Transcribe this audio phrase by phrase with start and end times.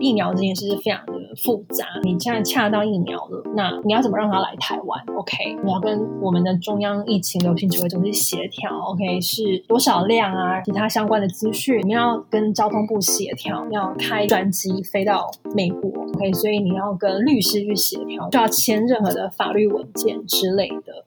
[0.00, 1.12] 疫苗这件事是非常的
[1.44, 1.86] 复杂。
[2.02, 8.76] 你现在恰到疫苗了，那你要怎么让他来台湾？OK，你要跟我们的中央疫情流行指挥中心协调。
[8.88, 10.60] OK，是多少量啊？
[10.62, 15.90] 其他相关的资讯，你要跟交通部协调，要开专机飞到美国。
[16.14, 21.04] OK，所以你要跟律师去协调，就要签任何的法律文件之类的。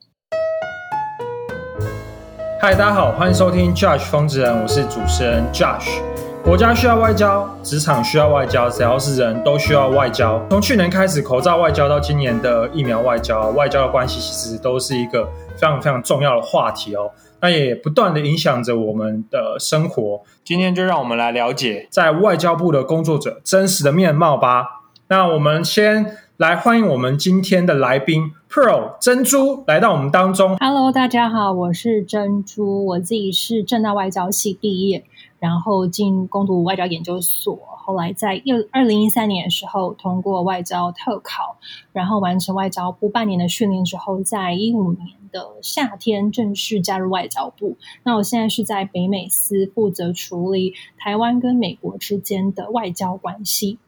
[2.58, 6.07] 嗨，大家好，欢迎收听 Josh 疯子人，我是主持人 Josh。
[6.48, 10.42] 国家需要外交，职场需要外交，只要是人都需要外交。
[10.48, 17.10] 从去年开始，口罩外交到今年的疫苗外交，外交的关系其实都是一个非常非常重要的话题哦。
[17.42, 20.22] 那也不断的影响着我们的生活。
[20.42, 24.84] 今天就让我们来了解在外交部的工作者真实的面貌吧。
[25.08, 26.16] 那我们先。
[26.38, 30.56] 来欢迎我们今天的来宾 Pearl 珍珠来到我们当中。
[30.58, 35.02] Hello，大家好，我是珍珠，我自己是正大外交系毕业，
[35.38, 41.56] 然后进攻读外交研究所，后来在一二零一三年的时候通过外交特考，
[41.92, 47.76] 然后完成外交部半年的训练之后，在一五年的夏天正式加入外交部。
[48.02, 53.78] 那我现在是在北美司负责处理台湾跟美国之间的外交关系。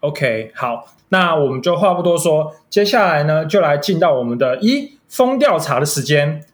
[0.00, 6.44] OK，好，那我们就话不多说，接下来呢，就来进到我们的一封调查的时间。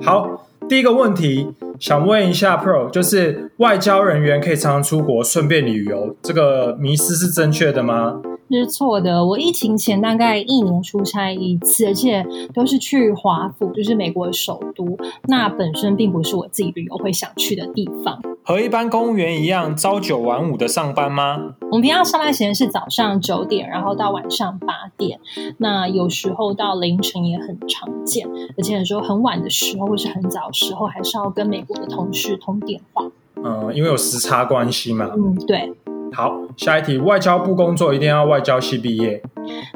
[0.00, 8.20] 好，第一个问题，想问一下 Pro，就是外交人员可以常常出国顺便旅游，这个迷思是正确的吗？
[8.50, 9.24] 是错的。
[9.24, 14.96] 我疫情前大概一年出差一次，而且都是去华府，就是美国的首都。
[15.26, 18.20] 那本身并不是我自己旅游会想去的地方。
[18.44, 21.54] 和一般公务员一样，朝九晚五的上班吗？
[21.70, 25.20] 我们平常上班时间是早上九点，然后到晚上八点。
[25.58, 33.08] 那有时候到凌晨也很常见，而且有时候很晚的时候或是很早时候，还是要跟美国的同事通电话。
[33.36, 35.10] 嗯，因为有时差关系嘛。
[35.16, 35.72] 嗯，对。
[36.12, 39.22] 好，下一题，外交部工作一定要外交系毕业？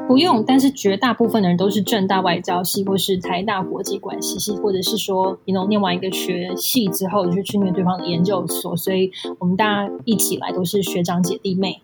[0.07, 11.81] 不用，但是绝大部分的人都是正大外交系，或是台大国际关系系，或者是说，你能念完一个学系之后，就去念对方的研究所，所以我们大家一起来都是学长姐弟妹。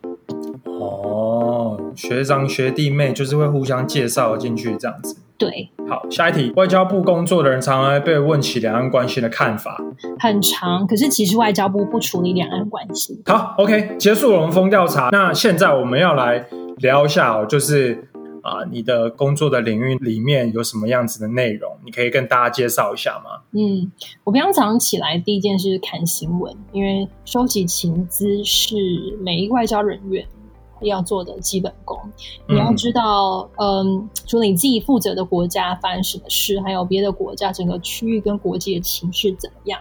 [0.64, 5.16] 哦，学长学弟妹就是会互相介绍进去这样子。
[5.36, 9.76] 对，好，下一题，外交部工作的人常常被问起两岸关系的看法，
[10.18, 13.20] 很长，可是其实外交部不处理两岸关系。
[13.26, 16.46] 好，OK，结束了龙峰调查，那现在我们要来
[16.84, 18.06] 聊一下哦，就是
[18.42, 23.40] 啊，你的工作的领域里面有什么样子的内容，你可以跟大家介绍一下吗？
[23.52, 23.90] 嗯，
[24.22, 28.76] 我平常早上起来第一件事看新闻，因为收集情资是
[29.22, 30.22] 每一个外交人员。
[30.80, 31.98] 要做的基本功，
[32.46, 39.80] 你要知道，嗯，除了你自己负责的国家发生什么事，还有别的国家整个区域跟国际的情势怎么样？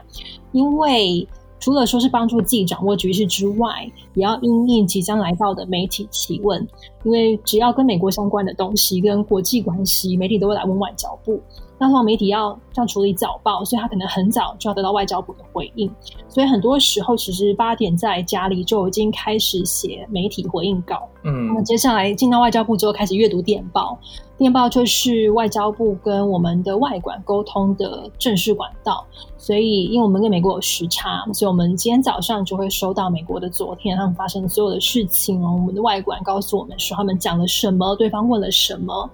[0.54, 1.28] 因为
[1.64, 6.68] 除了说是帮助自己掌握局势之外，也要应应即将来到的媒体提问，
[7.06, 11.42] 因为只要跟美国相关的东西跟国际关系，媒体都会来问外交部。
[11.84, 15.94] 那通常媒体要要处理早报，所以他可能很早就要得到外交部的回应。
[16.30, 21.06] 所以很多时候，其实八点在家里就已经开始写媒体回应稿。
[21.24, 24.00] 嗯，那么接下来进到外交部之后，开始阅读电报。
[24.38, 29.06] 电报就是外交部跟我们的外管沟通的正式管道。
[29.38, 35.52] 所以，因为我们跟美国有时差，所以我们今天早上就会收到美国的昨天他们发生所有的事情哦。
[35.52, 39.10] 我们的外管告诉我们说，他们讲了什么，对方问了什么。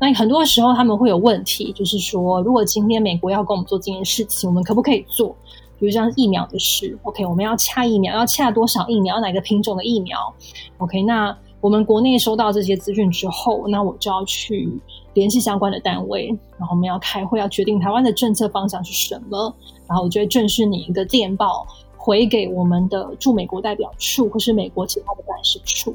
[0.00, 5.34] 那很多时候他们会有问题，就是说，如果今天美国要跟我们做这件事情，我们可不可以做？
[5.78, 10.18] 比如像疫苗的事，OK，我们要掐疫苗，要掐多少疫苗，哪个品种的疫苗
[10.78, 14.68] ？OK，那我们国内收到这些资讯之后，那我就要去
[15.14, 16.28] 联系相关的单位，
[16.58, 19.54] 然后我们要开会，要决定台湾的政策方向是什么，
[19.86, 21.64] 然后我就会正式拟一个电报
[21.96, 25.94] 回给我们的驻美国代表处或是美国其他的办事处。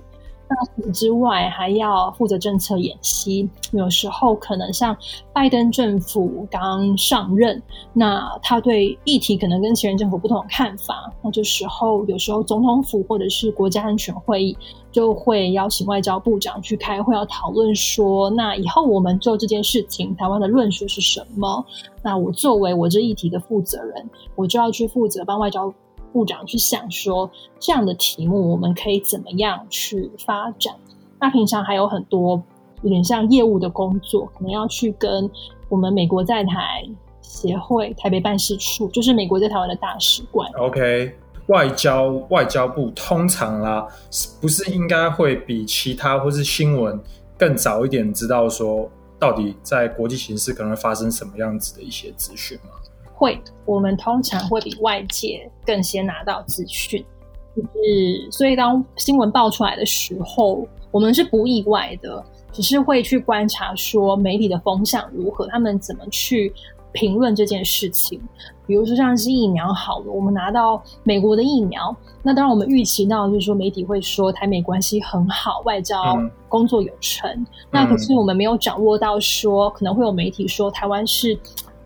[0.76, 3.50] 除此之外，还要负责政策演习。
[3.72, 4.96] 有时候可能像
[5.34, 7.62] 拜登政府刚上任，
[7.92, 11.12] 那他对议题可能跟前任政府不同的看法。
[11.24, 14.56] 那这时候，有时候总统府或者是国家安全会议
[14.92, 21.66] 就会邀请外交部长去开会，要讨论说，那以后我们做这件事情，台湾的论述是什么？
[22.04, 25.74] 那我作为我这议题的负责人，我就要去负责帮外交。
[26.14, 27.30] 部长去想说
[27.60, 30.74] 这样的题目，我们可以怎么样去发展？
[31.20, 32.42] 那平常还有很多
[32.84, 35.30] 有点像业务的工作，可能要去跟
[35.70, 36.88] 我们美国在台
[37.22, 40.50] 协会台北办事处，就是美国在台湾的大使馆。
[40.54, 41.16] OK，
[41.48, 43.88] 外交外交部通常啦，
[44.40, 47.00] 不是应该会比其他或是新闻
[47.38, 52.72] 更早一点知道说，到底在国际形势可能会发生什么样子的一些资讯吗？
[53.14, 57.04] 会，我们通常会比外界更先拿到资讯。
[57.56, 66.52] 就是所以当新闻爆出来的时候，我们是不意外的，只是会去观察说媒体的风向如何，他们怎么去
[66.92, 68.20] 评论这件事情。
[68.66, 76.18] 比如说像是疫苗好了，我们拿到美国的疫苗，那当然我们预期到就是说媒体会说台美关系很好，外交
[76.48, 77.46] 工作有成。
[77.70, 81.38] 那可是我们没有掌握到说可能会有媒体说台湾是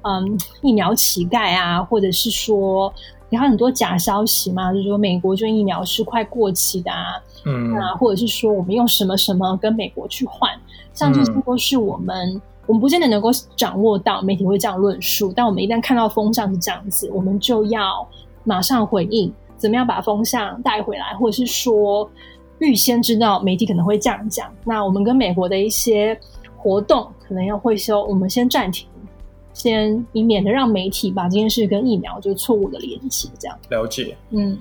[0.07, 2.93] 嗯疫苗乞丐啊，或者是说
[3.29, 10.49] 有很多假消息嘛，就是说美国这疫苗是快过期的啊，嗯啊，或者是说我们用什么什么跟美国去换，
[10.93, 12.41] 像这些都是我们。
[12.65, 18.05] 我们不见得能够掌握到媒体会这样论述，但我们一旦看到风向是这样子，我们就要
[18.43, 22.09] 马上回应，怎么样把风向带回来，或者是说
[22.59, 26.19] 预先知道媒体可能会这样讲，那我们跟美国的一些
[26.57, 28.85] 活动可能要会修，我们先暂停，
[29.57, 34.15] 先以免得让媒体把这件事跟疫苗就错误的联系，这样了解。
[34.29, 34.57] 嗯，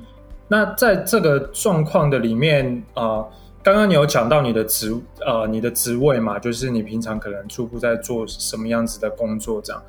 [0.49, 3.25] 那在这个状况的里面啊。
[3.63, 4.97] 刚刚你有讲到你的职
[5.27, 9.83] 呃你的职位嘛，就是你平常可能初步在做什么样子的工作这样。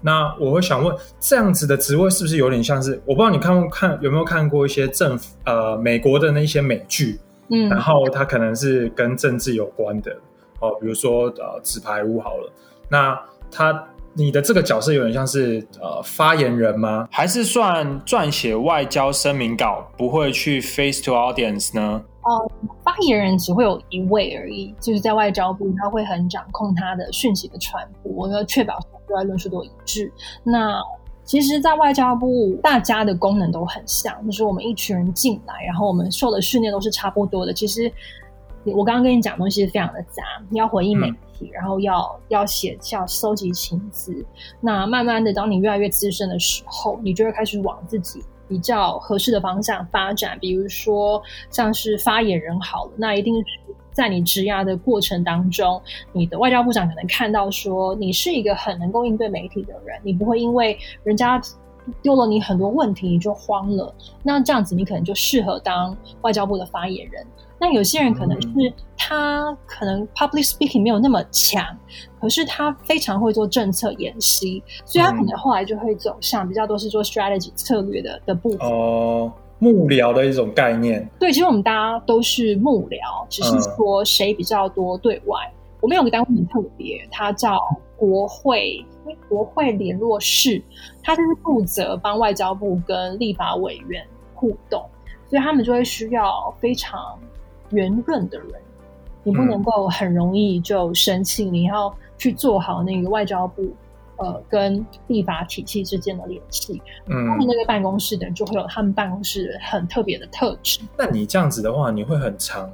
[0.00, 2.92] 那我会想问，这样子的职位是不是有点像是？
[3.04, 7.18] 我不知道你看不看有没有看过一些政府呃美国的那些美剧，
[7.48, 10.16] 嗯，然后它可能是跟政治有关的
[10.60, 12.52] 哦，比如说呃纸牌屋好了。
[12.88, 13.20] 那
[13.50, 13.84] 他
[14.16, 17.08] 你的这个角色有点像是呃发言人吗？
[17.10, 22.00] 还是算撰写外交声明稿，不会去 face to audience 呢？
[22.22, 22.50] 呃，
[22.82, 30.10] 发言人只会有一位而已，就是在外交部，他会很掌控他的讯息的传播，要确保对外论述都一致。
[30.42, 30.80] 那
[31.24, 37.52] 其实，在外交部，大家的功能都很像，就是我们一群人进来，然后我们受的训练都是差不多的。
[37.52, 37.90] 其实，
[38.64, 41.12] 我刚刚跟你讲东西非常的杂，你要回应媒
[41.52, 44.24] 然后要要写，下收集情资。
[44.60, 48.22] 那慢慢的，当你越来越资深的时候，你就会开始往自己。
[48.46, 53.34] 比较合适的方向发展，比如说像是发言人好了，那一定
[53.90, 55.80] 在你职涯的过程当中，
[56.12, 61.40] 你的外交部长可能看到说你是一个很能够应对媒体的人，你不会因为人家
[62.02, 67.26] 丢了你很多问题你就慌了，那这样子你可能就适合当外交部的发言人。
[67.60, 71.64] 那有些人可能是他可能 public speaking 没有那么强，
[72.20, 78.58] 可是他非常会做政策演习，所以他可能后来就会走向比较多是做 strategy 策略的的部分。
[78.68, 81.08] 哦，幕僚的一种概念。
[81.18, 85.38] 对，其实我们大家都是幕僚，只是说谁比较多对外。
[85.80, 87.60] 我们有个单位很特别，它叫
[87.96, 88.84] 国会
[89.28, 90.62] 国会联络室，
[91.02, 94.84] 他就是负责帮外交部跟立法委员互动，
[95.28, 97.18] 所以他们就会需要非常。
[97.70, 98.48] 圆润的人，
[99.24, 103.74] 你不能够很容易就生气，你要去做好那个外交部
[104.16, 106.80] 呃跟立法体系之间的联系。
[107.06, 110.78] 嗯，他们那个办公室的人就会有他们办公室很特别的特质。
[110.96, 112.70] 那你这样子的话，你会很常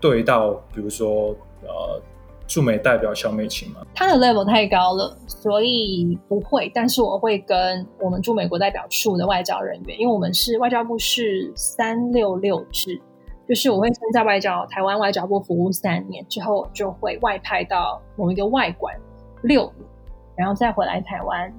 [0.00, 2.02] 对到，比如说呃
[2.52, 3.80] 驻美代表小美琴吗？
[3.94, 6.70] 他的 level 太高了，所以不会。
[6.74, 13.00] 但是我会跟我们驻美国代表处的外交人员，因为我们是外交部是三六六制。
[13.48, 18.94] 就是我会先在外交台湾外交部服务三年之后，就会外派到某一个外馆
[19.44, 19.88] 六年，
[20.36, 21.50] 然后再回来台湾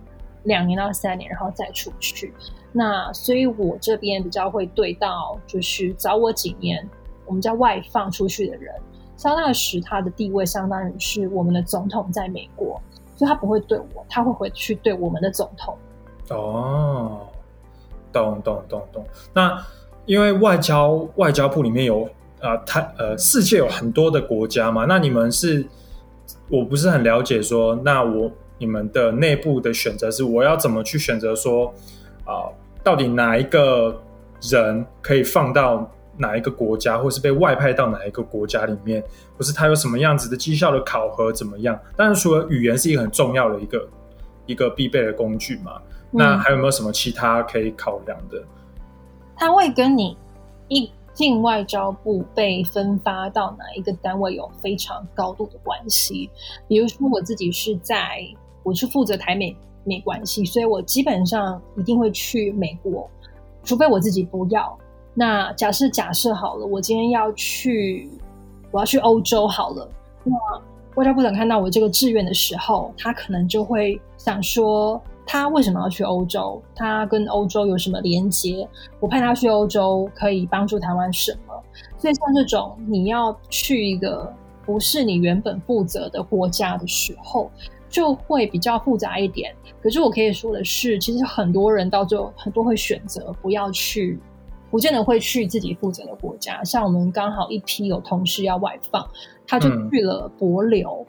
[0.43, 2.31] 两年到三年，然后再出去。
[2.71, 6.87] 那所以我这边比较会对到，就是早我几年，
[7.25, 8.75] 我们叫外放出去的人。
[9.17, 12.81] 肖大使他的地位相当于是我们的总统在美国，
[13.15, 15.77] 所以他不会对我，他会回去对我们的总统。
[16.29, 17.21] 哦，
[18.11, 19.63] 懂懂懂懂，那。
[20.05, 22.03] 因为外交外交部里面有
[22.41, 25.65] 啊，他呃，世界有很多的国家嘛，那你们是，
[26.49, 31.73] 我不是很了解说，那我你们的内部的选择是我要怎么去选择说
[32.25, 32.51] 啊，
[32.83, 33.97] 到底哪一个
[34.41, 39.03] 人可以放到哪一个国家，或是被外派到哪一个国家里面，
[39.37, 41.79] 或是他有什么样子的绩效的考核怎么样？
[41.97, 43.89] 当然，除了语言是一个很重要的一个
[44.45, 48.43] 一个必备的工具嘛，那还有没有什么其他可以考量的？
[49.35, 50.15] 他会跟你
[50.67, 55.57] 一进外交部被分发到哪一个单位有非常高度的？
[55.63, 56.29] 关系。
[56.67, 58.19] 比如说，我自己是在
[58.61, 63.09] 我是负责台美美关系，所以我基本上一定会去美国，
[63.63, 64.77] 除非我自己不要。
[65.13, 68.09] 那假设假设好了，我今天要去，
[68.71, 69.89] 我要去欧洲好了。
[70.23, 70.33] 那
[70.95, 75.01] 外交部长看到我这个志愿的时候，他可能就会想说。
[75.25, 76.61] 他为什么要去欧洲？
[76.75, 78.67] 他跟欧洲有什么连接？
[78.99, 81.63] 我派他去欧洲可以帮助台湾什么？
[81.97, 84.31] 所以像这种你要去一个
[84.65, 87.49] 不是你原本负责的国家的时候，
[87.87, 89.55] 就会比较复杂一点。
[89.81, 94.19] 可是我可以说的是，其实很多人到最后很多会选择不要去
[94.73, 96.63] 不见得会去自己负责的国家。
[96.63, 99.07] 像我们刚好一批有同事要外放，
[99.45, 101.05] 他就去了博流。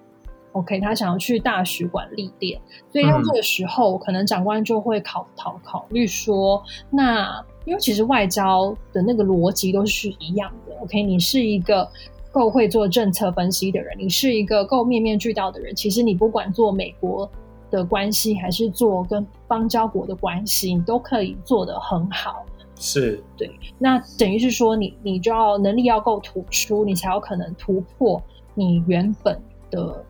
[0.53, 2.61] OK，他想要去大使馆历练，
[2.93, 10.77] 所以用这个时候，可能长官就会考考考虑说，那因为其实外交的那个逻辑都是一样的。
[10.83, 11.89] OK，你是一个
[12.31, 17.27] 够会做政策分析的人，你是一个够面面俱到的人，其实你不管做美国
[17.71, 22.45] 的关系，还是做跟邦交国的关系，你都可以做得很好。
[22.77, 28.23] 是对，那等于是说，你你就要能力要够突出，你才有可能突破
[28.55, 29.41] 你原本
[29.71, 30.05] 的。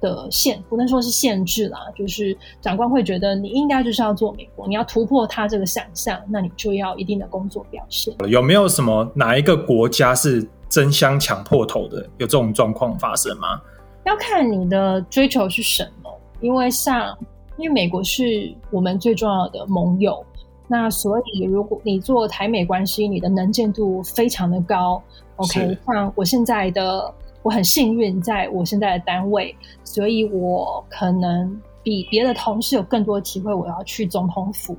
[0.00, 8.14] 的限不能说是限制啦，就是长官会觉得你应该就是要做美国，你要突破他这个想象，那你就要一定的工作表现。
[8.28, 12.02] 有没有什么哪一个国家是争相抢破头的？
[12.18, 13.58] 有这种状况发生吗？
[14.04, 17.16] 要看你的追求是什么，因为像
[17.56, 20.22] 因为美国是我们最重要的盟友，
[20.66, 25.02] 那所以如果你做台美关系，你的能见度非常的高。
[25.36, 27.14] OK，像我现在的。
[27.44, 29.54] 我很幸运，在我现在的单位，
[29.84, 33.52] 所以我可能比别的同事有更多机会。
[33.52, 34.74] 我要去总统府，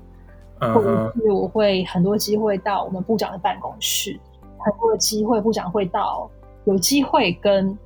[0.57, 4.19] 或者是我会很多机会到我们部长的办公室，
[4.57, 6.27] 很多的机会部长会到，
[6.63, 7.77] 有机会跟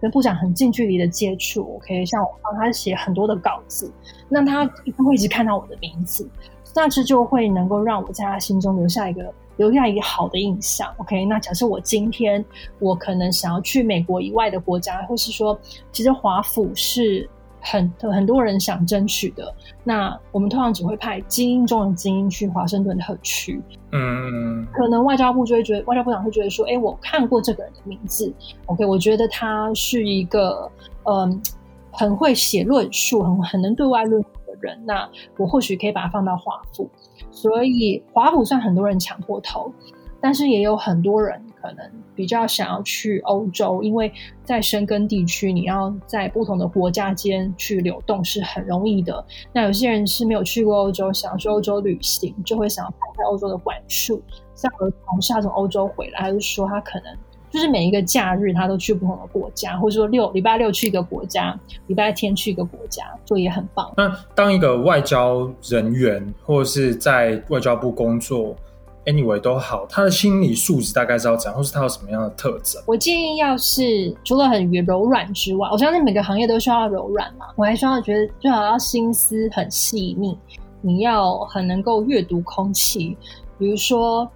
[0.00, 1.64] 跟部长很近距离的接触。
[1.64, 3.92] 我可以像我帮他写很多的稿子，
[4.28, 6.30] 那他一定会一直看到我的名字，
[6.74, 9.32] 那这就会能够让我在他心中留下一个。
[9.56, 11.26] 留下一个好的印象，OK。
[11.26, 12.42] 那假设我今天
[12.78, 15.58] 我可能想要去美国以外的国家，或是说，
[15.92, 17.28] 其实华府是
[17.60, 19.54] 很很多人想争取的。
[19.84, 23.60] 那我们通常只会派精英中的精英去华盛顿特区。
[23.92, 28.32] 嗯，可能外交部就会觉得，外交部长会觉得说，哎，我看过这个人的名字
[28.64, 30.70] ，OK，我觉得他是一个
[31.04, 31.38] 嗯，
[31.90, 34.28] 很会写论述，很很能对外论述
[34.60, 34.80] 人。
[34.84, 36.88] 那我或许可以把它放到华府。
[37.30, 39.72] 所以华府算很多人抢破头，
[40.20, 44.12] 但是也有很多人可能比较想要去欧洲，因为
[44.44, 49.24] 在深根地区，你要在不同的国家间去流动是很容易的。
[49.52, 54.20] 那有些人是没有去过欧洲，想要去欧洲旅行，就会想要排在欧洲的管束。
[54.54, 57.16] 像我的同事从欧洲回来，还是说他可能。
[57.50, 63.92] 就是每一个假日，他都去不同的国家，或者说六礼拜六去一个国家，礼拜天去一个国家，就也很棒。
[63.96, 68.54] 那当一个外交人员，或者是在外交部工作
[69.04, 72.80] ，anyway 都好，他的心理素质大概是要怎样，或是他有什么样的特征？
[72.86, 77.46] 我建议，要是除了很柔软之外，我相信每个行业都需要柔软嘛。
[77.56, 80.38] 我还需要觉得最好要心思很细腻，
[80.80, 83.16] 你要很能够阅读空气，
[83.58, 84.30] 比如说。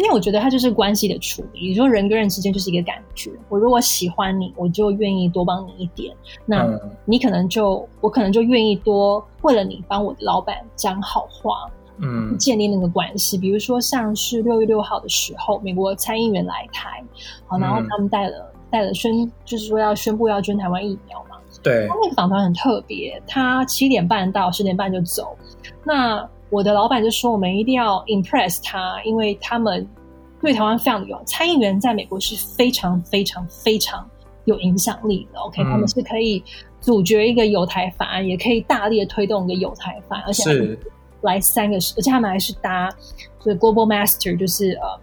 [0.00, 3.30] 因为我觉得它就是关系的处理，你说人跟人之间就是一个感觉。
[3.50, 6.16] 我如果喜欢你，我就愿意多帮你一点。
[6.46, 6.66] 那
[7.04, 13.36] 你可能就我可能就愿意多为了你帮我的老板讲好话，嗯，建立那个关系。
[13.36, 17.04] 比如说像是六月六号的时候，美国参议员来台，
[17.46, 21.36] 好，然后他们带了带了宣，就是说要宣布要捐台湾疫苗嘛。
[21.62, 25.36] 对，他那个访团很特别，他七点半到十点半就走。
[25.84, 29.88] 那我的老板就说：“我们一定要 impress 他，因为他们
[30.40, 34.04] 对台湾非常有参议员，在美国是非常非常非常
[34.46, 35.38] 有影响力的。
[35.38, 36.42] OK，他们是可以
[36.80, 40.76] 阻绝一个有台法案，也可以大力的推动一个有台法案，而且
[41.20, 42.90] 来三个，而且他们还是搭
[43.38, 45.00] 所以 Global Master，就是呃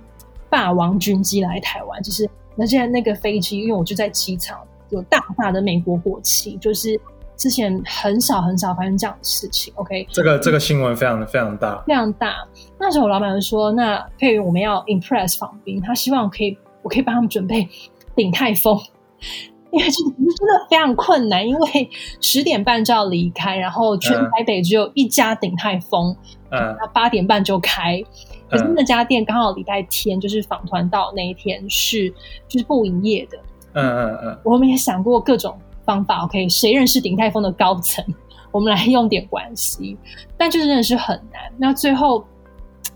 [0.49, 2.03] 霸王军机来台湾。
[2.03, 6.99] 就是那现在那个飞机，因为我就在机场，有大大的美国国旗，就是。”
[7.37, 10.07] 之前很少很少发生这样的事情，OK？
[10.11, 12.35] 这个这个新闻非常的非常大，非常大。
[12.79, 17.69] 那时候我老板就说：“那佩云，我们要 impress 访宾，他希望我可以，我可以帮他们准备
[18.15, 18.75] 顶泰丰，
[19.69, 21.89] 因为这真的非常困难，因为
[22.21, 26.15] 十点半就要离开，然后全台北只有一家鼎泰丰，
[26.49, 28.03] 嗯，那八点半就开，
[28.49, 32.11] 可是那家店刚好礼拜天就是访团到那一天是
[32.47, 33.37] 就是不营业的，
[33.73, 35.55] 嗯嗯嗯，我们也想过各种。”
[35.87, 38.05] 方法 OK，谁认识鼎泰丰的高层？
[38.51, 39.97] 我们来用点关系，
[40.37, 41.41] 但就是真的是很难。
[41.57, 42.25] 那最后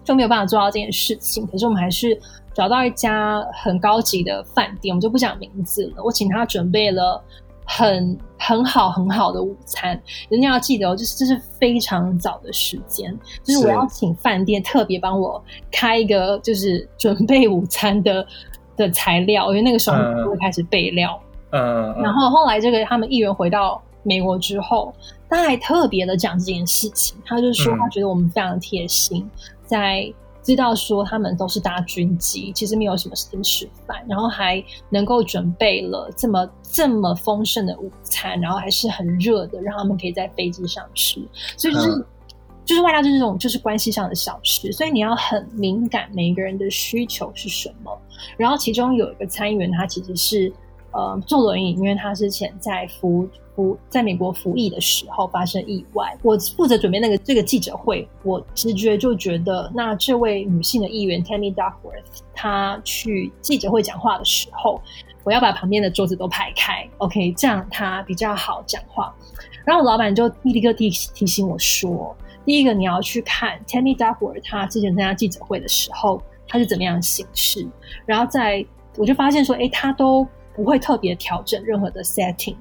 [0.03, 1.45] 就没有办法做到这件事情。
[1.45, 2.19] 可是我们还是
[2.53, 6.03] 找到一家很高级的饭店，我们就不讲名字了。
[6.03, 7.21] 我请他准备了
[7.65, 10.01] 很 很好很好的午餐。
[10.29, 18.25] 人家要记得哦，就是这是非常早的时间，就是我要请饭店特别帮我开一个就是准备午餐的
[18.77, 21.21] 的材料，因为那个时候就会开始备料。
[21.23, 24.93] 嗯，然后后来这个他们议员回到美国之后，
[25.29, 29.29] 他还特别的讲这件事情，他就说他觉得我们非常贴心，
[29.65, 41.21] 在知道说他们都是搭军机，其实没有什么时间吃饭，然后还能够准备了这么这么丰盛的午餐，然后还是很热的，让他们可以在飞机上吃，
[41.57, 42.05] 所以就是。
[42.63, 47.91] 就是外加就是这种就是关系上的小事，所以你要很敏感每一个人的需求是什么。
[48.37, 50.53] 然后其中有一个参议员，他其实是
[50.91, 56.17] 呃坐轮椅，因为他之前在服服在美国服役的时候发生意外。
[56.23, 64.81] 我负责准备那个这个记者会，我直觉就觉得，那这位女性的议员 Tammy Duckworth，她去记者会讲话的时候，
[65.23, 69.13] 我要把旁边的桌子都排开，OK，这样她比较好讲话。
[69.63, 77.67] 然后老板就立刻提提醒我说：“第一个，你要去看 Tammy Duckworth，他之前参加记者会的时候，他是怎么样行事。
[78.05, 78.65] 然后在
[78.97, 82.55] 我就发现说，哎，他都不会特别调整任何的 setting。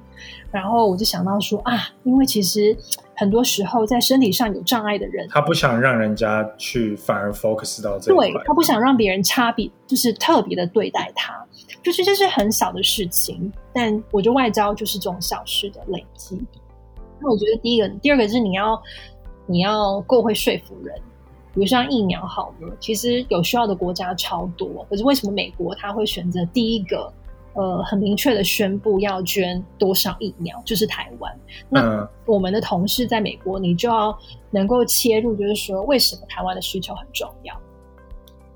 [0.51, 2.75] 然后我就想到说啊，因为其实
[3.15, 11.43] 很多时候在身体上有障碍的人，他不想让人家去反而 focus 到这对他不想让别人差别，就是特别的对待他，
[11.81, 13.51] 就是这是很小的事情。
[13.73, 16.39] 但我觉得外交就是这种小事的累积。”
[17.23, 18.81] 那我觉得第一个，第二个是你要
[19.45, 20.95] 你要够会说服人，
[21.53, 27.13] 比如像疫苗好了，其实有需要的国家超多，可是为什么美国他会选择第一个
[27.53, 31.39] 呃很明确的宣布要捐多少疫苗，就是台湾？
[31.69, 34.17] 那我们的同事在美国，你就要
[34.49, 37.53] 能够切入，就是说为什么台湾的需求很重要？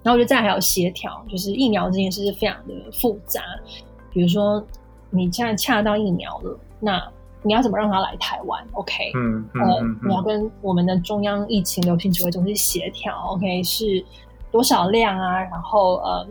[0.04, 3.42] 然后我觉得再还有协调，就是疫苗这件事是非常的复杂，
[4.12, 4.64] 比如说
[5.10, 7.04] 你现在恰到疫苗了，那
[7.42, 14.04] 你要怎么让他来台湾？OK，嗯，呃，你要跟我们的中央疫情流行指挥中心协调，OK，是
[14.52, 15.42] 多少量啊？
[15.42, 16.28] 然后呃，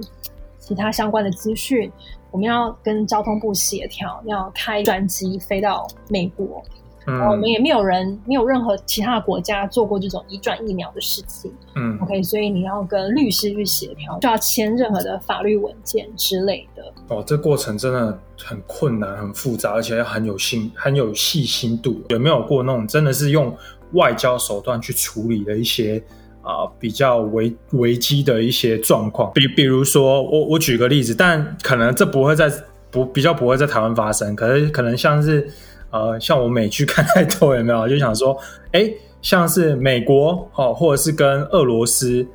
[0.59, 1.91] 其他相关的资讯，
[2.35, 6.61] 我们要跟交通部协调，要开专机飞到美国。
[7.07, 11.53] 嗯，我们也没有人，没有任何其他的国家做过这种移转疫苗的事情。
[11.77, 16.93] 嗯，OK，所以你要跟律师去协调，就要签任何的法律文件之类的。
[17.07, 22.03] 哦，这过程真的很困难、很复杂，而且很有心、很有细心度。
[22.09, 23.57] 有没有过那种真的是用
[23.93, 26.03] 外交手段去处理的一些
[26.45, 29.33] 啊比较危危机的一些状况？
[29.35, 32.53] 比比如说，我我举个例子，但可能这不会在
[32.91, 35.51] 不比较不会在台湾发生，可是可能像是。
[35.91, 37.89] 呃，像我美剧看太多有没有？
[37.89, 38.37] 就想说，
[38.73, 42.27] 哎，像是美国哦，或者是跟俄罗斯，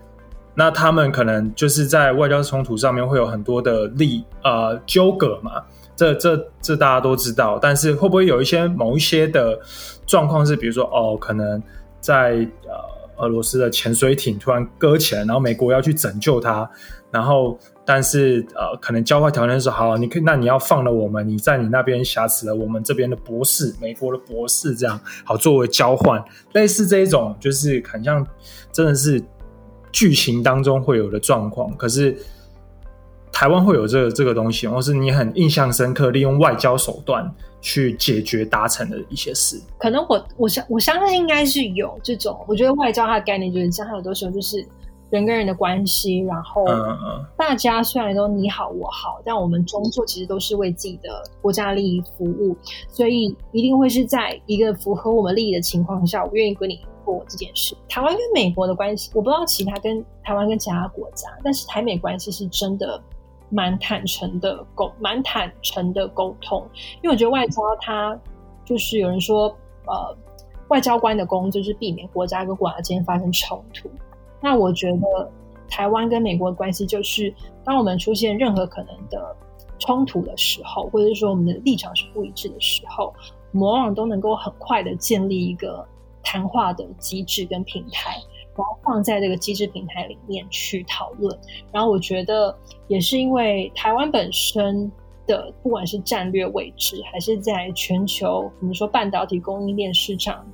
[0.56, 5.62] 那他们可能就是在外交冲突上面会有很多的利呃纠葛嘛。
[5.94, 9.60] 这这这大家都知道，但是会不会有一些某一些的
[10.08, 11.62] 状况是，比如说哦，可能
[12.00, 12.74] 在呃
[13.20, 16.70] 俄罗斯的潜水艇突然搁浅，然后美国要去拯救它，
[17.12, 17.60] 然后。
[17.86, 28.24] 但是呃，可能交换条件是好，你可以，那你要放了我们，你在你那边挟持了我们这边的博士，美国的博士，这样好作为交换，类似这一种，就是很像
[28.72, 29.20] 真的是
[29.92, 31.76] 剧情当中会有的状况。
[31.78, 32.16] 可是
[33.40, 39.58] 台湾会有这个这个东西，或是你很印象深刻，利用外交手段去解决达成的一些事。
[39.78, 44.68] 可能我我相我相信应该是有这种，我觉得外交它的概念就是这样，很多时候就是。
[45.10, 46.64] 人跟人的关系，然后
[47.36, 52.56] 大家虽然都你好我好，但我们终究其实都是为自己的国家利益服务，
[52.92, 57.76] 所以一定会是在一个符合我们利益的情况下，我愿意跟你做这件事。
[57.88, 63.02] 台湾跟美国的关系，我不知道其他跟台湾跟其他国家，但是台美关系是真的
[63.50, 66.66] 蛮坦诚的沟，蛮坦诚的沟通。
[67.02, 68.18] 因为我觉得外交它
[68.64, 69.48] 就是有人说，
[69.86, 70.18] 呃，
[70.68, 73.90] 外交官的工作就是避免国家跟国家之间发生冲突。
[74.42, 75.32] 那我觉得
[75.68, 77.34] 台湾跟美国的关系就是，
[77.64, 79.36] 当我们出现任何可能的
[79.80, 83.14] 冲突的时候，或者是说我们的立场是不一致的时候，
[83.54, 85.86] 往往都能够很快的建立一个
[86.24, 88.18] 谈话的机制跟平台，
[88.60, 91.40] 然后放在这个机制平台里面去讨论。
[91.72, 92.54] 然后我觉得
[92.90, 94.92] 也是因为台湾本身
[95.26, 100.46] 的不管是战略位置，还是在全球我们说半导体供应链市场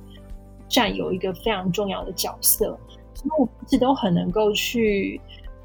[0.68, 2.78] 占有一个非常重要的角色。
[3.24, 5.20] 那我一直都很能够去，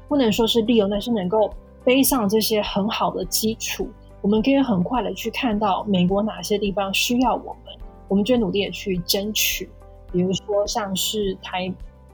[0.08, 1.48] 不能说是利用，但是能够
[1.84, 3.88] 背上这些很好的基础，
[4.20, 7.74] 我们可以很快的去看到美国哪些地方需要我们，
[8.08, 9.70] 我们就努力的去争取。
[10.10, 11.72] 比如说像是台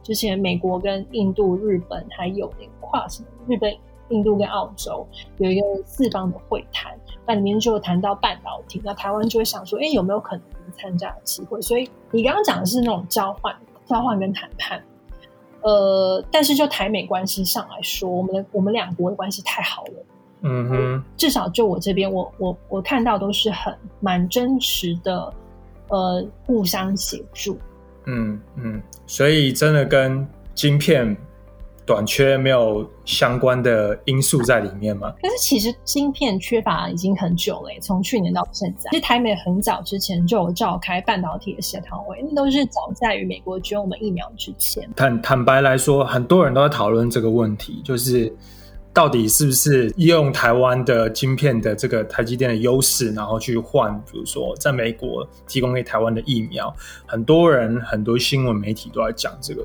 [0.09, 3.07] 之前美国跟印度、日本还有那个跨
[3.47, 3.71] 日本、
[4.09, 10.43] 印度跟澳洲有一个四方的会谈，那里面就谈到半导体，那台湾就会想说，哎，有没有可能
[10.75, 11.61] 参加的机会？
[11.61, 14.83] 所以你刚刚讲的是那种交换、交换跟谈判。
[15.61, 19.93] 呃，但是就台美关系上来说，我们的我们两国的关系太好了。
[20.41, 25.31] 嗯哼，至少就我这边，我我我看到都是很蛮真实的，
[25.89, 27.59] 呃，互相协助。
[28.09, 31.17] 嗯嗯，所以真的跟晶片
[31.85, 35.13] 短缺没有相关的因素在里面吗？
[35.23, 44.89] 可是其实芯片缺乏已经很久了，从去年到现在，其实台美很早之前就有召开半导体的协调会，那都是早在于美国捐我们疫苗之前。
[44.97, 48.31] 坦坦白来说，很多人都在讨论这个问题，就是
[48.93, 56.75] 到底是不是用台湾的晶片的这个台积电的优势，然后去换，比如说在美国提供给台湾的疫苗，
[57.07, 59.65] 很多人很多新闻媒体都在讲这个。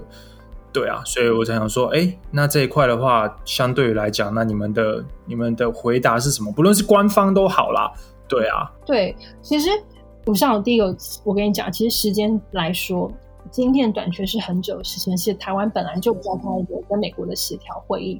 [0.72, 6.52] 对啊，所以我才想说，哎，那这一块的话，相对于来讲，那你们的你们的回答是什么？
[6.52, 7.92] 不论是官方都好啦。
[8.28, 9.70] 对啊，对，其实
[10.26, 13.12] 我像我第一个，我跟你讲，其实时间来说，
[13.52, 18.20] 晶片短缺是很久的事情，是台湾本来就召开一个跟美国的协调会议，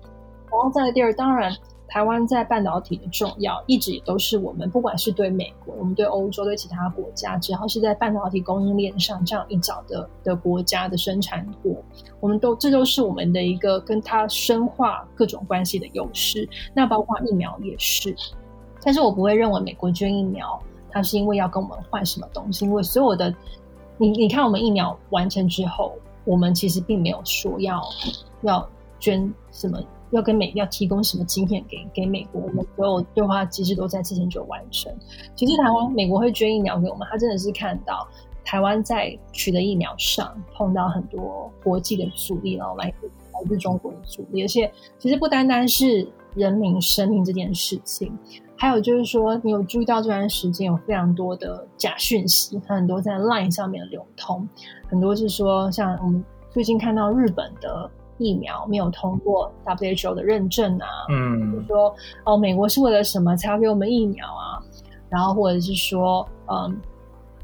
[0.54, 1.54] 然后在第二，当然。
[1.86, 11.76] 台湾在半导体的重要，一直也都是我们，不管是对美国、我们对欧洲、对其他国家，只要是在半导体供应链上这样一角的的国家的生产国，
[12.20, 16.50] 我们都这都是我们的一个跟它深化各种关系的优势。
[16.74, 18.16] 那包括疫苗也是，
[18.82, 23.32] 但是我不会认为美国捐疫苗，它是因为要跟我们换什么东西，因为所有的
[24.00, 25.94] 你你看，我们疫苗完成之后，
[26.26, 27.80] 我们其实并没有说要
[28.42, 28.68] 要
[29.00, 29.80] 捐什么。
[30.14, 34.94] 要跟美要提供什么晶片给给美国，我们所有对话机制都在之前就完成。
[35.36, 38.08] 其实台湾美国会捐疫苗给我们，他真的是看到
[38.46, 44.44] 台湾在取得疫苗上碰到很多国际的阻力，然后来来自中国的阻力。
[44.44, 48.16] 而且其实不单单是人民生命这件事情，
[48.56, 54.48] 还有就是说，你有注意到这段时间有非常多的假讯息，很多在 Line 上面流通，
[54.88, 57.90] 很多是说像我们最近看到日本的。
[58.18, 61.96] 疫苗没有通过 WHO 的认证啊，嗯，就说
[62.26, 64.62] 哦，美国是为了什么才要给我们疫苗啊？
[65.10, 66.76] 然后或者是说，嗯，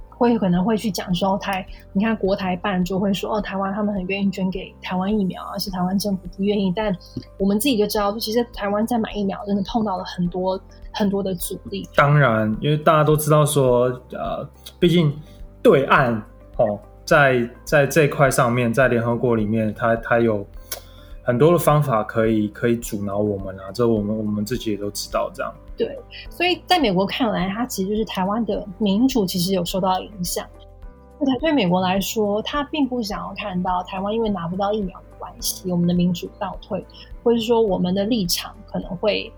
[0.10, 6.74] 会可能会去讲说台，你看国台办就会说哦，台湾他们很愿意捐给台湾疫苗，啊是台湾政府不愿意。
[6.76, 6.96] 但
[7.38, 10.60] 我们自己就知道，其实台湾在买疫苗真的碰到了很多
[10.92, 11.88] 很多的阻力。
[11.96, 14.48] 当然，因为大家都知道说，呃，
[14.80, 15.14] 毕竟
[15.62, 16.14] 对岸
[16.58, 20.46] 哦，在在这块上面，在联合国里面，它它有。
[21.30, 25.54] 很多的方法可以可以阻挠我们啊，这我们我们自己也都知道这样。
[25.78, 25.96] 对，
[26.28, 30.44] 所以在美国看来，它其实就是台湾的民主其实有受到影响。
[31.20, 36.84] 那对美国来说，他并不想要看到台湾因为拿不到疫苗的关系，我们的民主倒退，
[37.22, 39.32] 或者说我们的立场可能会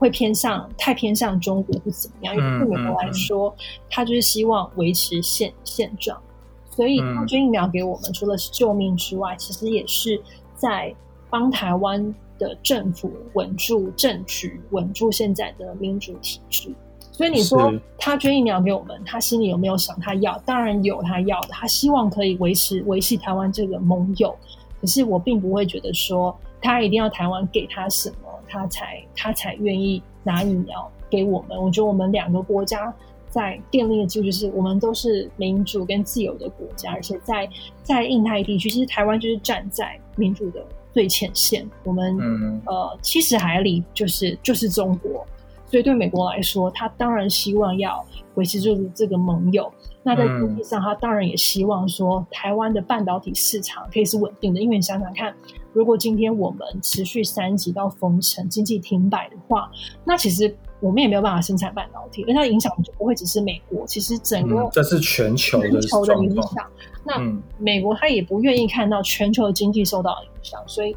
[0.00, 2.34] 会偏向太偏向中国不怎么样。
[2.34, 3.54] 因为对美国来说，
[3.88, 6.20] 他就是希望维持现现状，
[6.68, 10.20] 所以他捐疫苗给我们，除了是救命之外，其实也是
[10.56, 10.92] 在。
[11.38, 16.70] 帮台湾的政府稳住政局，稳住现在的民主体制。
[17.12, 20.38] 所以你说他捐疫苗给我们，他心里有没有想他要？
[20.46, 24.34] 当然有，他要的，他希望可以维持维系台湾这个盟友。
[24.80, 31.62] 可是我并不会觉得说他一定要台湾给他什么，他才他才愿意拿疫苗给我们。
[31.62, 32.90] 我觉得我们两个国家
[33.28, 37.46] 在奠定的基础是我们都是民主跟自由的国家，而且在
[37.82, 40.64] 在印太地区，其实台湾就是站在民主的。
[40.96, 42.16] 最前线，我们
[42.64, 45.26] 呃七十海里就是就是中国，
[45.70, 48.02] 所以对美国来说，他当然希望要
[48.36, 49.70] 维持住这个盟友。
[50.02, 54.60] 那在经济上，他当然也希望说，台湾的半导体市场可以是稳定的。
[54.62, 55.34] 因为你想想看，
[55.74, 59.70] 如果今天我们持续三级到封城、经济停摆的话，
[60.02, 66.66] 那其实我们也没有办法生产半导体，而它影响就不会只是美国，其实整个这是全球的球的影响。
[67.06, 67.22] 那
[67.56, 70.96] 美国他也不愿意看到全球的经济受到影响，所以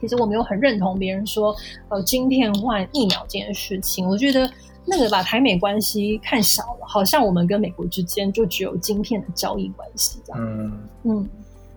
[0.00, 1.54] 其实我没有很认同别人说，
[1.88, 4.08] 呃，晶片换疫苗这件事情。
[4.08, 4.50] 我觉得
[4.84, 10.42] 那个把台美关系看小了，好像我们跟美国之间就只有晶片的交易关系这样。
[10.42, 10.72] 嗯
[11.04, 11.28] 嗯，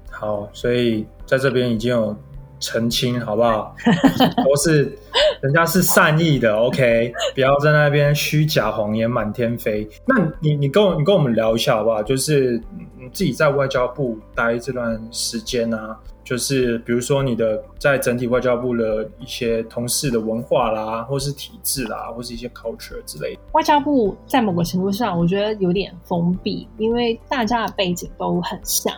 [0.09, 2.15] 好，所以在这边已经有
[2.59, 3.75] 澄清，好不好？
[4.43, 4.97] 都是
[5.41, 9.87] 人家是善意的，OK，不要在那边虚假谎言满天飞。
[10.05, 12.01] 那你你跟我你跟我们聊一下好不好？
[12.01, 12.61] 就是。
[13.03, 23.41] 你自己在外交部待这段时间啊，就是比如说你的在整体外交部的一些同事的文化啦，或是体制啦，或是一些 culture 之类的。
[23.53, 28.93] 外交部在某个程度上，我觉得有点封闭，因为大家的背景都很像，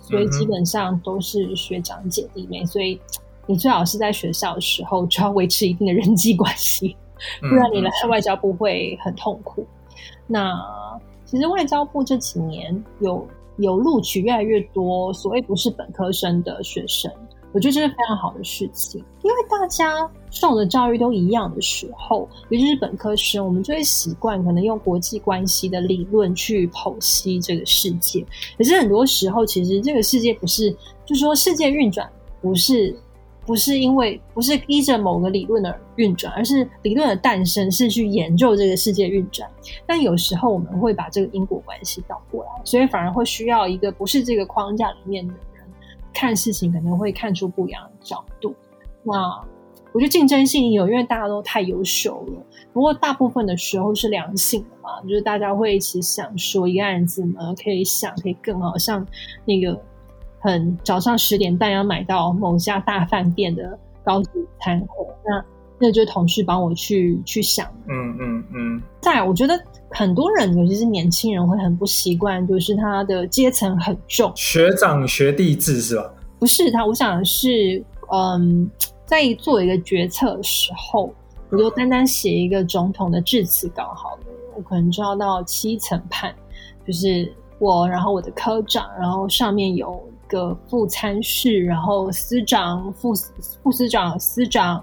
[0.00, 2.98] 所以基本上都是学长姐弟妹，所以
[3.46, 6.96] 你最好是在学校的时候就要维持一定的人际关系，
[7.40, 9.66] 不然你来外交部会很痛苦。
[10.26, 10.52] 那
[11.24, 13.26] 其实外交部这几年有。
[13.58, 17.12] 有录取越来越多所谓不是本科生的学生，
[17.52, 18.98] 我觉得这是非常好的事情。
[19.22, 28.24] 因为大家受的教育都一样的时候，尤其是本科生，我们就会习惯可能用国际关系的理论去剖析这个世界。
[28.56, 30.74] 可是很多时候，其实这个世界不是，
[31.04, 32.98] 就说世界运转不是
[33.44, 39.50] 不是因为不是依着某个理论而运转，而是理论的诞生是去研究这个世界运转。
[39.84, 45.64] 但有时候我们会把这个因果关系倒过来，所以反而会需要一个不是这个框架里面的人
[46.12, 48.54] 看事情，可能会看出不一样的角度。
[49.02, 49.12] 那
[49.92, 52.42] 我觉得竞争性有，因为大家都太优秀了。
[52.72, 59.04] 不过大部分的时候是良性的嘛，就是大家会一起想说一个案子呢，可以想可以更好，像
[59.44, 59.82] 那个。
[60.42, 65.44] 很早上十点半要买到某家大饭店的高级餐盒，那
[65.78, 67.64] 那就同事帮我去去想。
[67.86, 68.82] 嗯嗯嗯。
[69.00, 69.56] 再，我觉得
[69.90, 76.12] 很多人，尤其是年轻人，会很不习惯，就是他的阶层很重，学长学弟制是吧？
[76.40, 77.80] 不是他，我想是，
[78.12, 78.68] 嗯，
[79.06, 81.14] 在做一个决策的时候，
[81.50, 84.26] 我就单单写一个总统的致辞稿好了，
[84.56, 86.34] 我可能就要到七层判，
[86.84, 90.04] 就是我，然后我的科长，然后上面有。
[90.32, 93.12] 个副参事，然后司长、副
[93.62, 94.82] 副司长、司长，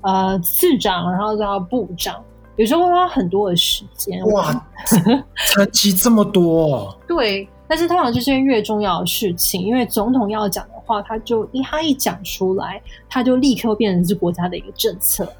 [0.00, 2.16] 呃，次长，然后到部长，
[2.56, 4.24] 有时候会花很多的时间。
[4.28, 4.66] 哇，
[5.46, 6.96] 层级这么多！
[7.06, 15.30] 对，但是通常这些越重要的事情，因为总统要讲的话，他就一他一讲出来，他就立刻变成是国家的一个政策。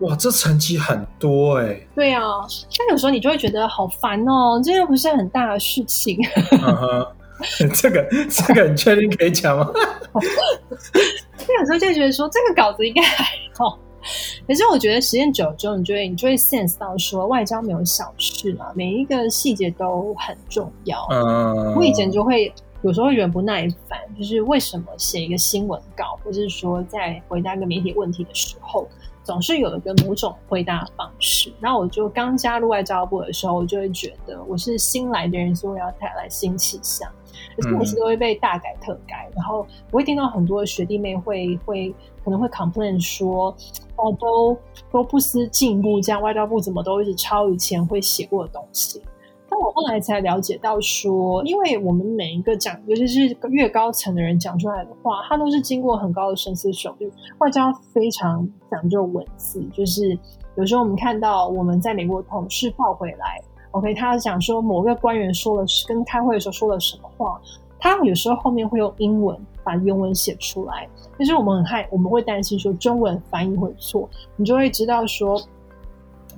[0.00, 1.80] 哇，这成绩很多哎。
[1.94, 2.22] 对啊，
[2.76, 6.18] 但有时候你就会觉得好烦哦，这又不是很大的事情。
[7.74, 9.70] 这 个这个，你确定可以讲吗？
[10.12, 13.78] 我有时候就觉得说，这个稿子应该还好。
[14.46, 21.06] 可是我觉得时间久了之后，你就会你就会 sense 到说，外交没有小事嘛，每一个细节都很重要。
[21.10, 22.52] 嗯，我以前就会
[22.82, 28.88] 有时候会觉得不耐烦，就是为什么写一个新闻稿，或者是说在回答一个媒体问题的时候。
[29.26, 37.10] 总是有一个某种回答方式，然后我就刚加入外交部的时候，我就会觉得我是新来的人，所以我要带来新气象，
[37.56, 41.94] 而且每次都会被大改特改，然后我会听到很多学弟妹会会
[42.24, 43.54] 可能会 complain 说，
[43.96, 44.56] 哦，都
[44.90, 49.02] 都不思进步，这样外交部怎么都一直抄以前会写过的东西。
[49.46, 57.08] 但我后来才了解到，说，因为我们每一个讲，尤其是越高层的人讲出来的话，他都是经过很高的深思熟虑。
[57.38, 60.18] 外交非常讲究文字，就是
[60.56, 63.40] 有时候我们看到我们在美国同事报回来
[63.74, 67.40] ，OK，他讲说某个官员说了跟开会的时候说了什么话，
[67.78, 75.36] 他有时候后面会用英文把原文写出来，其实我们很害，我们会担心说中文翻译会错，你就会知道说，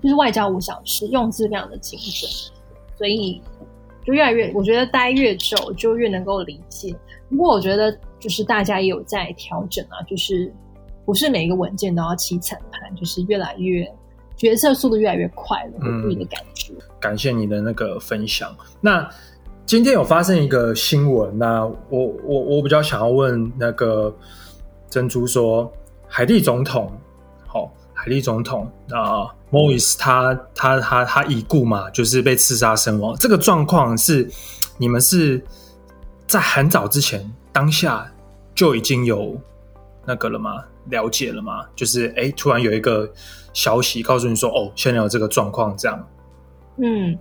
[0.02, 2.30] 就是外交五小时，用字非常的精准。
[2.96, 3.42] 所以
[4.04, 6.96] 就越来越，我觉得待越久就越能够理解。
[7.28, 10.50] 不过我觉得就是大家也有在调整啊，就是
[11.04, 13.84] 不是每一个文件都要起层盘，就是越来越
[14.36, 15.72] 决策速度越来越快了，
[16.02, 16.72] 自己的感觉。
[17.00, 18.54] 感谢你的那个分享。
[18.80, 19.08] 那
[19.64, 24.14] 今天有发生一个新闻，那我我我比较想要问那个
[24.88, 25.72] 珍珠说，
[26.06, 26.92] 海地总统，
[27.46, 29.32] 好，海地总统啊。
[29.48, 33.16] 莫伊斯他他他他已故嘛，就是被刺杀身亡。
[33.16, 34.28] 这个状况是
[34.76, 35.42] 你们是
[36.26, 38.12] 在很早之前当下
[38.56, 39.40] 就已经有
[40.04, 40.64] 那个了吗？
[40.90, 41.66] 了解了吗？
[41.74, 43.10] 就是哎，突然有一个
[43.52, 46.08] 消息告诉你说，哦，现在有这个状况，这样。
[46.76, 47.18] 嗯，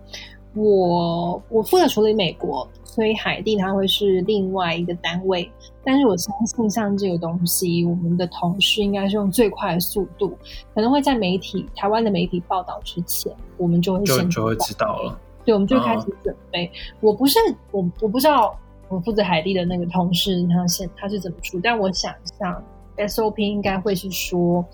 [0.54, 2.68] 我我负责处理美国。
[2.88, 5.52] 所以海地它会是另外一个单位，
[5.84, 10.30] 但是我相信像这个东西，我们的同事应该是用最快的速度，
[10.74, 15.20] 可能会在媒体台湾的媒体报道之前，我们就会先就会知道了。
[15.44, 16.72] 对，我们就开始准备。
[17.02, 17.38] 我不是
[17.72, 22.64] 我我不知道我负责海地的那个同事他现他是怎么出，但我想象
[22.98, 24.66] SOP 应该会是说，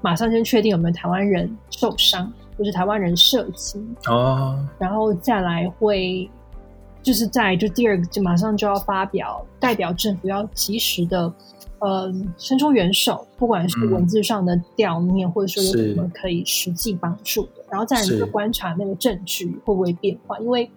[0.00, 6.30] 马上先确定有没有台湾人受伤，或是台湾人涉及哦，然后再来会。
[7.02, 11.32] 就是在就第二个就马上就要发表，代表政府要及时的，
[11.78, 20.70] 呃，伸出援手，不管是文字上的调念，或者说有什么可以实际帮助的，然后再来就观察那个证据会不会变化，因为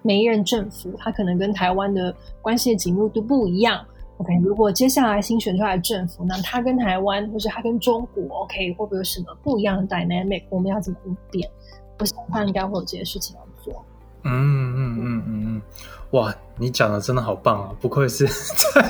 [0.00, 3.84] 每一任政府他可能跟台湾的关系的紧密度不一样。
[4.20, 10.42] OK，如果接下来新选出来的政府，那他跟台湾或者他跟中国，OK，会不会有什么不一样的 dynamic？
[10.50, 11.50] 我们要怎么应变？
[11.98, 13.82] 我想他应该会有这些事情要做。
[14.24, 15.24] 嗯嗯嗯嗯
[15.56, 15.62] 嗯，
[16.10, 17.74] 哇，你讲的真的好棒啊！
[17.80, 18.26] 不愧是
[18.74, 18.84] 在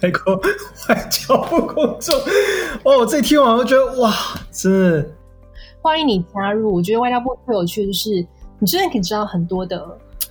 [0.00, 0.36] 美国
[0.88, 2.14] 外交部工作
[2.84, 2.98] 哦。
[2.98, 4.14] 我自己听完我觉得哇，
[4.52, 5.10] 真的
[5.80, 6.72] 欢迎你加入。
[6.72, 8.24] 我觉得外交部最有趣的是，
[8.60, 9.84] 你真的可以知道很多的，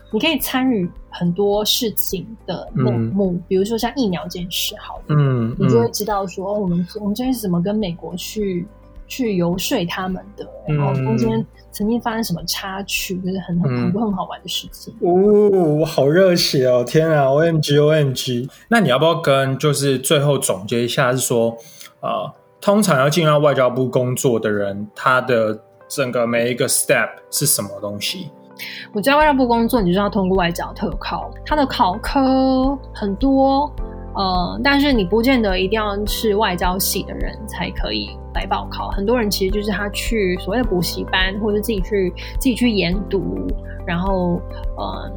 [0.09, 8.65] 你可以参与很多事情的内幕，比如说像疫苗这件事，好，嗯，你就会知道说，我们我们这边是怎么跟美国去。
[9.07, 14.95] 去游说他们的，然后中间曾经发生什么插曲，就是很很很多很好玩的事情。
[15.01, 16.81] 哦，好热血哦！
[16.81, 18.47] 天啊，O M G O M G！
[18.69, 21.57] 那你要不要跟就是最后总结一下，是说
[21.99, 28.29] 呃，通常要进到外交部工作的人，他的整个每一个 step 是什么东西？
[28.93, 33.71] 我在外交部工作，你就是要通过外交特考，它的考科很多。
[34.13, 38.89] 呃，但是你不见得一定要是外交系的人才可以来报考。
[38.89, 43.47] 很多人其实就是他去所谓的补习班，或者自己去自己去研读，
[43.85, 44.41] 然后
[44.77, 45.11] 呃。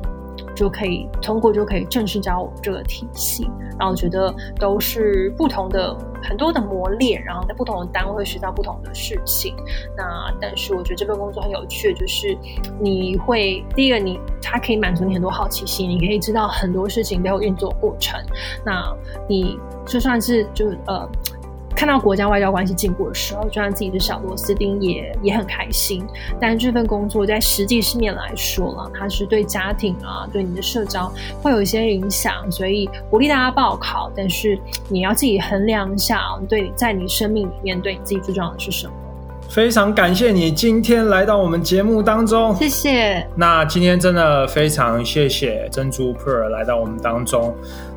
[0.55, 3.51] 就可以通过，就可以正式加入这个体系。
[3.79, 9.53] 然后觉得都是不同的很多的磨练，然后在不同的单位学到不同的事情。
[9.97, 12.39] 那但是我觉得这份工作很有趣，就是
[12.81, 18.21] 你会第一个，你它可以满足你很多好奇心，你可以知道很多事情背后运作过程。
[18.65, 18.97] 那
[19.29, 21.09] 你就算是就呃。
[21.85, 26.03] 看到国家外交关系进步的时候，就算自己是小螺丝钉，也也很开心。
[26.41, 34.11] 但是这份工作在实际市面来说呢，它是对家庭啊，对你的社交会有一些影响，所以鼓励大家报考。
[34.17, 38.95] 但是你要自己衡量一下，对，在你生命里面，对你自己最重要的是什么？
[39.51, 43.29] 非常感谢你今天来到我们节目当中，谢谢。
[43.37, 47.55] 那今天真的非常谢谢珍珠 Per 来到我们当中。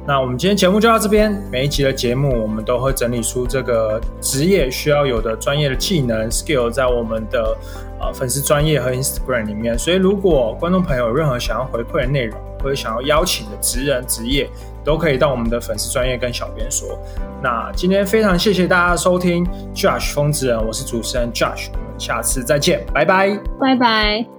[0.07, 1.29] 那我们今天节目就到这边。
[1.51, 7.57] 每一集的节目，我们都会整理出这个职业需要有的专业的技能 skill，在我们的
[7.99, 9.77] 呃粉丝专业和 Instagram 里面。
[9.77, 14.49] 所以，如果观众朋友有任何想要回馈的内容，或者想要邀请的职人职业，
[14.81, 16.97] 都可以到我们的粉丝专业跟小编说。
[17.43, 24.36] 那今天非常谢谢大家收听 Josh 风之人，我是主持人 Josh，我们下次再见，拜拜，拜拜。